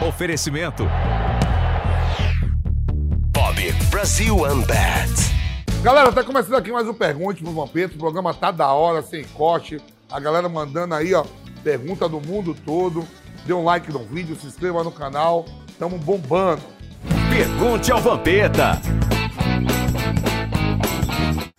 [0.00, 0.86] Oferecimento.
[3.32, 5.10] Bob Brasil Unbat.
[5.82, 7.94] Galera, tá começando aqui mais um Pergunte pro Vampeta.
[7.94, 9.80] O programa tá da hora, sem corte.
[10.10, 11.24] A galera mandando aí, ó,
[11.64, 13.06] pergunta do mundo todo.
[13.46, 15.46] Dê um like no vídeo, se inscreva no canal.
[15.78, 16.62] Tamo bombando.
[17.30, 18.78] Pergunte ao Vampeta.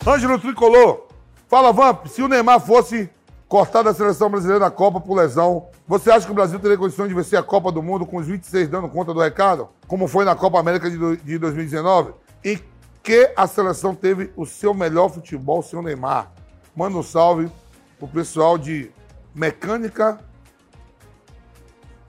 [0.05, 1.07] Ângelo Tricolor,
[1.47, 3.09] fala Vamp, se o Neymar fosse
[3.47, 7.07] cortado da seleção brasileira da Copa por lesão, você acha que o Brasil teria condições
[7.07, 9.69] de vencer a Copa do Mundo com os 26 dando conta do recado?
[9.87, 12.13] Como foi na Copa América de, do- de 2019?
[12.43, 12.59] E
[13.01, 16.31] que a seleção teve o seu melhor futebol, o seu Neymar.
[16.75, 17.49] Manda um salve
[17.97, 18.91] pro pessoal de
[19.33, 20.19] Mecânica.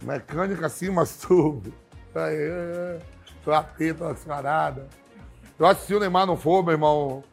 [0.03, 0.69] Mecânica
[1.27, 1.73] tudo.
[2.15, 3.19] Aí, é, é.
[4.11, 4.85] Às paradas.
[5.59, 7.25] Eu acho que se o Neymar não for, meu irmão,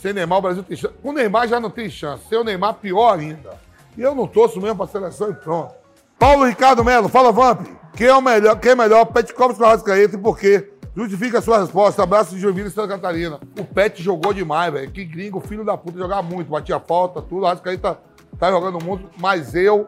[0.00, 0.94] sem Neymar, o Brasil tem chance.
[1.02, 2.24] Com o Neymar já não tem chance.
[2.28, 3.58] Sem o Neymar, pior ainda.
[3.96, 5.74] E eu não torço mesmo pra seleção e pronto.
[6.18, 7.66] Paulo Ricardo Melo, fala Vamp.
[7.94, 8.58] Quem é o melhor?
[8.60, 9.06] Quem é melhor?
[9.06, 10.72] Pet Cobras ou Arrascaeta e por quê?
[10.94, 12.02] Justifica a sua resposta.
[12.02, 13.40] Abraço de Joinville e Santa Catarina.
[13.58, 14.90] O Pet jogou demais, velho.
[14.90, 16.50] Que gringo, filho da puta, jogava muito.
[16.50, 17.42] Batia falta, tudo.
[17.42, 17.98] O Arrascaeta
[18.38, 19.08] tá jogando muito.
[19.18, 19.86] Mas eu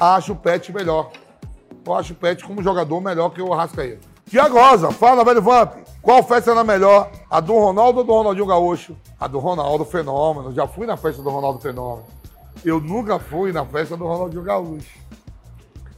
[0.00, 1.10] acho o Pet melhor.
[1.84, 4.00] Eu acho o Pet como jogador melhor que o Arrascaeta.
[4.28, 5.74] Tiago Rosa, fala, velho Vamp.
[6.00, 7.10] Qual festa era melhor?
[7.30, 8.96] A do Ronaldo ou do Ronaldinho Gaúcho?
[9.20, 10.52] A do Ronaldo Fenômeno.
[10.52, 12.21] Já fui na festa do Ronaldo Fenômeno.
[12.64, 15.00] Eu nunca fui na festa do Ronaldinho Gaúcho.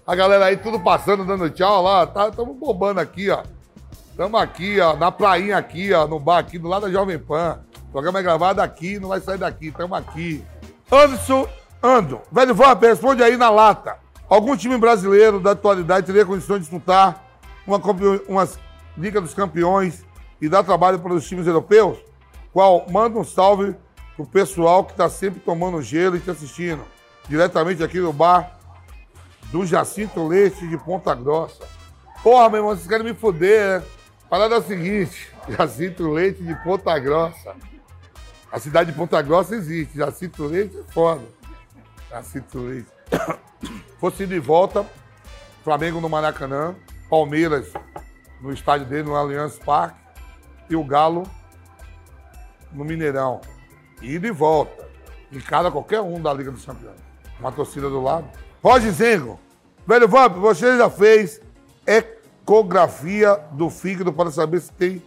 [0.07, 2.07] A galera aí tudo passando, dando tchau lá.
[2.07, 3.43] Tá, tamo bobando aqui, ó.
[4.17, 7.61] Tamo aqui, ó, na prainha aqui, ó, no bar aqui, do lado da Jovem Pan.
[7.89, 9.73] O programa é gravado aqui, não vai sair daqui.
[9.73, 10.45] Tamo aqui.
[10.91, 11.49] Anderson
[11.83, 12.23] Ando.
[12.33, 13.99] Velho Vamp, responde aí na lata.
[14.29, 17.23] Algum time brasileiro da atualidade teria condições de disputar
[17.67, 17.79] uma,
[18.27, 18.49] uma
[18.97, 20.05] Liga dos Campeões
[20.41, 21.99] e dar trabalho para os times europeus?
[22.53, 22.87] Qual?
[22.91, 23.75] Manda um salve
[24.17, 26.85] pro pessoal que tá sempre tomando gelo e te assistindo.
[27.29, 28.59] Diretamente aqui no bar
[29.51, 31.67] do Jacinto Leite de Ponta Grossa.
[32.23, 33.87] Porra, meu irmão, vocês querem me fuder, né?
[34.29, 37.55] Parada é a seguinte, Jacinto Leite de Ponta Grossa.
[38.51, 41.23] A cidade de Ponta Grossa existe, Jacinto Leite é foda.
[42.11, 42.89] Jacinto Leite.
[43.99, 44.85] Fosse de volta,
[45.63, 46.75] Flamengo no Maracanã,
[47.09, 47.73] Palmeiras
[48.41, 49.99] no estádio dele, no Allianz Parque,
[50.69, 51.23] e o Galo
[52.73, 53.41] no Mineirão.
[54.03, 54.87] E de volta.
[55.33, 56.99] Encara qualquer um da Liga dos Campeões.
[57.41, 58.27] Uma torcida do lado.
[58.63, 59.39] Roger Zengo.
[59.87, 61.41] Velho Vamp, você já fez
[61.87, 65.03] ecografia do fígado para saber se tem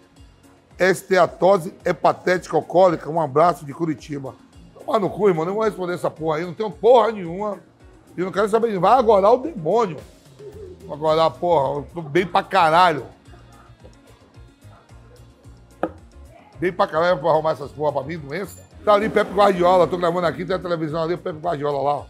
[0.77, 3.09] esteatose hepatética alcoólica?
[3.09, 4.35] Um abraço de Curitiba.
[4.73, 5.45] Toma no cu, irmão.
[5.45, 6.45] Não vou responder essa porra aí.
[6.45, 7.59] Não tenho porra nenhuma.
[8.15, 8.77] E não quero saber.
[8.77, 9.97] Vai agora o demônio.
[10.91, 13.05] Agora, porra, eu tô bem pra caralho.
[16.59, 18.66] Bem pra caralho pra arrumar essas porra pra mim, doença.
[18.87, 21.95] Tá ali Pepe Guardiola, tô gravando aqui, tem a televisão ali, o Pepe Guardiola lá,
[21.97, 22.05] ó.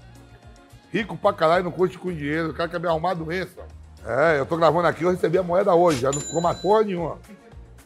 [0.93, 3.61] Rico pra caralho, não curte com dinheiro, o cara quer me arrumar doença.
[4.05, 6.83] É, eu tô gravando aqui, eu recebi a moeda hoje, já não ficou mais porra
[6.83, 7.17] nenhuma.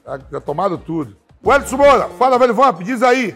[0.06, 1.16] Já, já tomaram tudo.
[1.42, 3.34] O Moura, fala, velho Vamp, diz aí.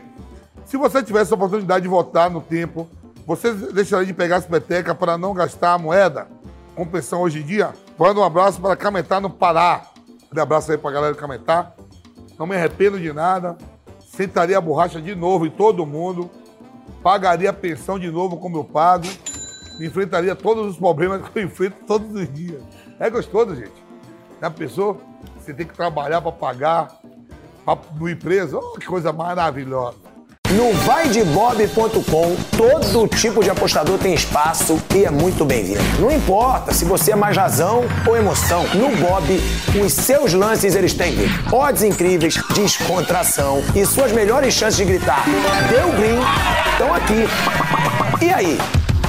[0.66, 2.90] Se você tivesse a oportunidade de votar no tempo,
[3.26, 6.28] você deixaria de pegar as petecas para não gastar a moeda?
[6.76, 7.74] Com pensão hoje em dia?
[7.98, 9.86] Manda um abraço para Cametá no Pará.
[10.36, 11.72] Um abraço aí pra galera de Cametá.
[12.38, 13.56] Não me arrependo de nada.
[14.16, 16.30] Sentaria a borracha de novo em todo mundo.
[17.04, 19.06] Pagaria a pensão de novo como eu pago.
[19.82, 22.64] Enfrentaria todos os problemas que eu enfrento todos os dias.
[22.98, 23.84] É gostoso, gente.
[24.42, 25.02] Já pensou?
[25.38, 26.98] Você tem que trabalhar para pagar
[28.00, 28.58] no empresa.
[28.58, 29.98] Oh, que coisa maravilhosa.
[30.52, 35.82] No vaidebob.com, todo tipo de apostador tem espaço e é muito bem-vindo.
[36.00, 39.42] Não importa se você é mais razão ou emoção, no Bob,
[39.84, 41.16] os seus lances eles têm
[41.52, 45.26] odds incríveis, descontração e suas melhores chances de gritar
[45.68, 46.20] deu green
[46.72, 48.24] estão aqui.
[48.24, 48.60] E aí,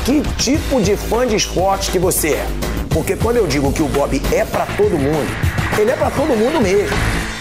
[0.07, 2.47] que tipo de fã de esportes que você é?
[2.89, 5.29] Porque quando eu digo que o Bob é pra todo mundo,
[5.79, 6.97] ele é pra todo mundo mesmo.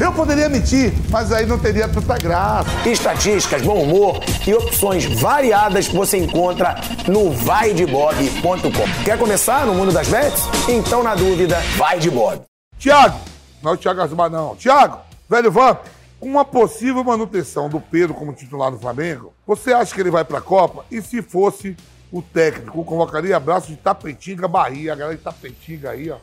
[0.00, 2.88] Eu poderia mentir, mas aí não teria tanta graça.
[2.88, 6.74] Estatísticas, bom humor e opções variadas você encontra
[7.06, 9.04] no vaidebob.com.
[9.04, 10.42] Quer começar no mundo das bets?
[10.70, 12.40] Então, na dúvida, vai de Bob.
[12.78, 13.20] Tiago,
[13.62, 14.56] não é o Thiago Asmar, não.
[14.56, 15.84] Tiago, velho Vamp,
[16.18, 20.24] com uma possível manutenção do Pedro como titular do Flamengo, você acha que ele vai
[20.24, 20.82] pra Copa?
[20.90, 21.76] E se fosse
[22.10, 26.16] o técnico, convocaria abraço de Tapetinga, Bahia, a galera de Tapetinga aí, ó.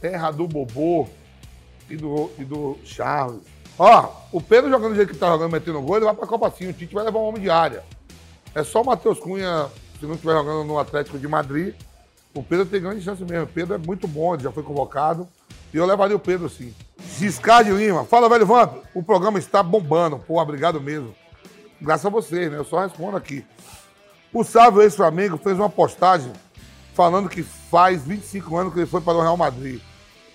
[0.00, 1.08] Terra do Bobô
[1.90, 3.42] e do, e do Charles.
[3.78, 6.50] Ó, o Pedro jogando do jeito que tá jogando, metendo gol, ele vai pra Copa
[6.50, 6.68] Sim.
[6.68, 7.84] O Tite vai levar um homem de área.
[8.54, 9.68] É só o Matheus Cunha,
[10.00, 11.74] se não estiver jogando no Atlético de Madrid,
[12.34, 13.44] o Pedro tem grande chance mesmo.
[13.44, 15.28] O Pedro é muito bom, ele já foi convocado.
[15.72, 16.74] E eu levaria o Pedro sim.
[17.18, 18.04] Giscard de Lima.
[18.04, 18.78] Fala, velho Vamp.
[18.94, 20.18] O programa está bombando.
[20.18, 21.14] Pô, obrigado mesmo.
[21.80, 22.58] Graças a vocês, né?
[22.58, 23.44] Eu só respondo aqui.
[24.32, 26.32] O Sávio ex-Flamengo fez uma postagem
[26.94, 29.80] falando que faz 25 anos que ele foi para o Real Madrid.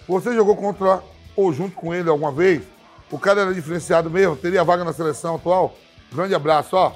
[0.08, 1.04] Você jogou contra
[1.36, 2.64] ou junto com ele alguma vez?
[3.12, 4.36] O cara era diferenciado mesmo?
[4.36, 5.76] Teria vaga na seleção atual?
[6.12, 6.94] Grande abraço, ó.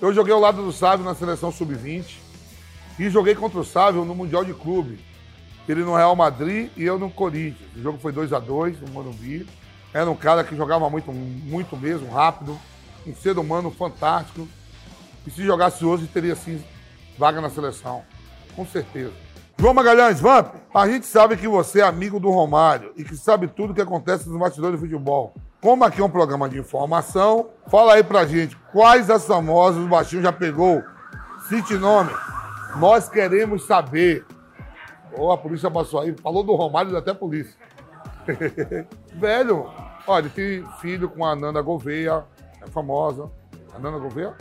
[0.00, 2.16] Eu joguei ao lado do Sávio na seleção sub-20
[2.98, 4.98] e joguei contra o Sávio no Mundial de Clube.
[5.68, 7.70] Ele no Real Madrid e eu no Corinthians.
[7.76, 9.46] O jogo foi 2 a 2 no Morumbi.
[9.92, 12.58] Era um cara que jogava muito, muito mesmo, rápido,
[13.06, 14.48] um ser humano fantástico.
[15.26, 16.62] E se jogasse hoje, teria sim
[17.18, 18.02] vaga na seleção.
[18.56, 19.12] Com certeza.
[19.60, 23.48] João Magalhães, Vamp, a gente sabe que você é amigo do Romário e que sabe
[23.48, 25.34] tudo o que acontece nos bastidores de futebol.
[25.60, 29.88] Como aqui é um programa de informação, fala aí pra gente quais as famosas o
[29.88, 30.84] Baixinho já pegou.
[31.48, 32.12] Cite nome.
[32.76, 34.24] Nós queremos saber.
[35.12, 37.58] Ou a polícia passou aí, falou do Romário até a polícia.
[39.12, 39.68] Velho,
[40.06, 42.24] olha, ele tem filho com a Nanda Gouveia,
[42.62, 43.28] é famosa.
[43.74, 44.36] A Nanda Gouveia?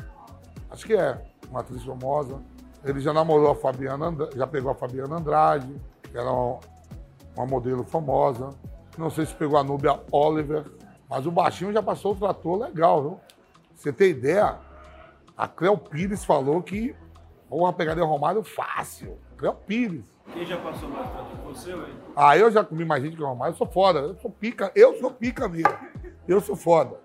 [0.70, 2.40] Acho que é, uma atriz famosa.
[2.88, 8.50] Ele já namorou a Fabiana, já pegou a Fabiana Andrade, que era uma, modelo famosa.
[8.98, 10.64] Não sei se pegou a Núbia Oliver,
[11.10, 13.20] mas o baixinho já passou o trator legal, viu?
[13.76, 14.58] Você tem ideia?
[15.38, 16.96] A Cleo Pires falou que
[17.50, 19.20] uma pegaria o Romário fácil.
[19.38, 20.04] Cleo Pires.
[20.34, 21.38] Quem já passou mais trator?
[21.46, 21.96] Você ou ele?
[22.16, 24.00] Ah, eu já comi mais gente que o Romário, eu sou foda.
[24.00, 25.78] Eu sou pica, eu sou pica mesmo.
[26.28, 26.98] Eu sou foda.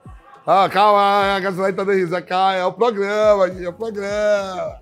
[0.47, 2.23] Ah, calma, a gasolina tá dando risada.
[2.23, 4.82] Calma, é o programa, gente, é o programa.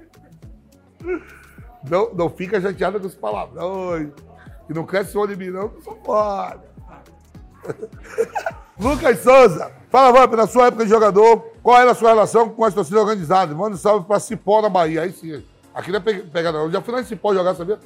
[1.88, 4.10] Não, não fica chateado com os palavrões.
[4.68, 6.60] E não cresce o em mim, não, que eu sou foda.
[8.78, 12.64] Lucas Souza, fala, Vamp, na sua época de jogador, qual era a sua relação com
[12.64, 13.54] as torcidas organizadas?
[13.56, 15.02] Manda um salve pra Cipó, na Bahia.
[15.02, 15.44] Aí sim.
[15.74, 16.62] Aqui não é pe- pegar, não.
[16.62, 17.78] Eu já fui lá em Cipó jogar, sabia?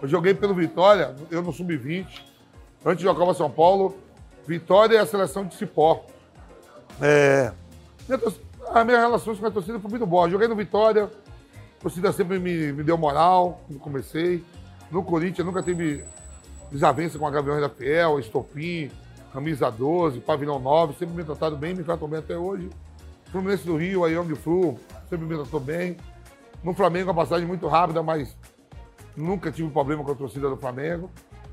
[0.00, 2.06] Eu joguei pelo Vitória, eu no Sub-20.
[2.84, 3.96] Antes jogava São Paulo.
[4.46, 6.04] Vitória e a seleção de Cipó.
[7.00, 7.52] É.
[8.08, 8.20] Minha
[8.74, 10.28] As minhas relações com a torcida foi muito boa.
[10.28, 11.08] Joguei no Vitória,
[11.82, 14.44] a torcida sempre me, me deu moral quando comecei.
[14.88, 16.04] No Corinthians nunca teve
[16.70, 18.88] desavença com a Gaviões da Fiel, Estopim,
[19.32, 22.70] Camisa 12, Pavilhão 9, sempre me trataram bem, me tratam bem até hoje.
[23.32, 24.78] Fluminense do Rio, a Young Flu,
[25.10, 25.96] sempre me tratou bem.
[26.62, 28.36] No Flamengo, a passagem muito rápida, mas
[29.16, 31.10] nunca tive problema com a torcida do Flamengo.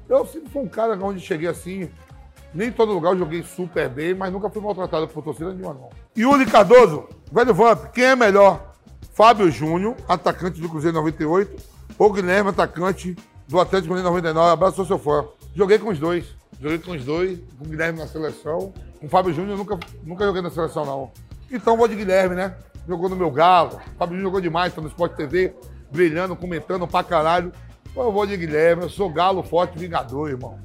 [0.08, 1.90] Eu sempre fui um cara onde cheguei assim,
[2.54, 5.74] nem em todo lugar eu joguei super bem, mas nunca fui maltratado por torcida nenhuma,
[5.74, 5.90] não.
[6.16, 8.69] Yuri Cardoso, velho Vamp, quem é melhor?
[9.20, 11.62] Fábio Júnior, atacante do Cruzeiro 98,
[11.98, 13.18] ou Guilherme, atacante
[13.50, 14.50] do Atlético Mineiro 99.
[14.50, 15.28] Abraço, sou seu fã.
[15.54, 16.24] Joguei com os dois.
[16.58, 18.74] Joguei com os dois, com o Guilherme na seleção.
[18.98, 21.12] Com o Fábio Júnior, eu nunca, nunca joguei na seleção, não.
[21.52, 22.56] Então vou de Guilherme, né?
[22.88, 23.72] Jogou no meu galo.
[23.94, 25.54] O Fábio Júnior jogou demais, tá no Sport TV,
[25.92, 27.52] brilhando, comentando pra caralho.
[27.94, 30.58] Eu vou de Guilherme, eu sou galo forte vingador, irmão.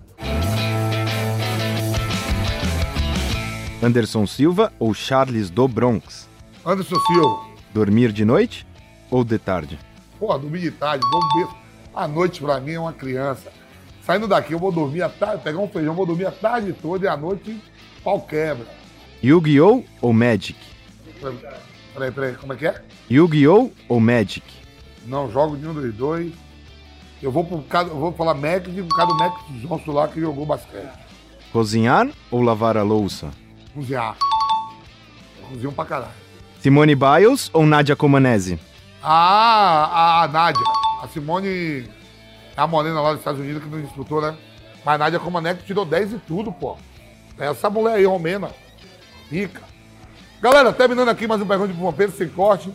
[3.83, 6.29] Anderson Silva ou Charles do Bronx?
[6.65, 7.54] Anderson Silva.
[7.75, 8.65] Dormir de noite
[9.11, 9.81] ou de tarde?
[10.21, 11.05] Pô, dormir de tarde,
[11.35, 11.51] beijo.
[11.93, 13.53] A noite pra mim é uma criança.
[14.07, 17.05] Saindo daqui, eu vou dormir a tarde, pegar um feijão, vou dormir a tarde toda
[17.05, 17.61] e à noite
[18.05, 18.65] pau quebra.
[19.25, 19.83] Yu-Gi-Oh!
[20.01, 20.57] ou Magic?
[21.93, 22.81] Peraí, peraí, como é que é?
[23.11, 23.73] Yu-Gi-Oh!
[23.89, 24.47] ou Magic?
[25.05, 26.33] Não, jogo de um dos dois.
[27.21, 30.21] Eu vou pro cara, eu vou falar de por causa do Mac Johnson lá que
[30.21, 30.93] jogou basquete.
[31.51, 33.33] Cozinhar ou lavar a louça?
[33.75, 34.17] Cozinhar.
[35.49, 36.24] Cozinham pra caralho.
[36.65, 38.59] Simone Biles ou Nadia Comanese?
[39.03, 40.65] Ah, a, Nádia.
[41.03, 41.91] A Simone
[42.57, 44.35] é a morena lá dos Estados Unidos que não disputou, né?
[44.83, 46.79] Mas a Nádia Comanec tirou 10 e tudo, pô.
[47.39, 48.49] Essa mulher aí, romena.
[49.31, 49.61] Rica.
[50.41, 52.73] Galera, terminando aqui mais um Pergunta de Pompeiro sem corte.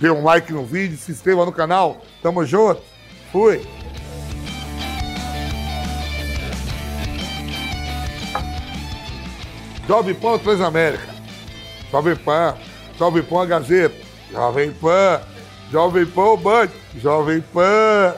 [0.00, 1.98] Dê um like no vídeo, se inscreva no canal.
[2.20, 2.82] Tamo junto.
[3.30, 3.64] Fui.
[9.86, 11.13] Jovem Pan Transamérica?
[11.92, 12.54] Jovem Pan.
[12.98, 13.94] Jovem Pan a Gazeta.
[14.30, 15.20] Jovem Pan.
[15.70, 16.70] Jovem Pan o Band.
[16.94, 18.14] Jovem Pan.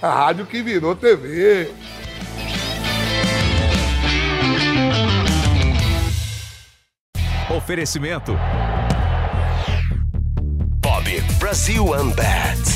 [0.00, 1.68] A rádio que virou TV.
[7.50, 8.38] Oferecimento.
[10.80, 12.67] Bob Brasil Unbat.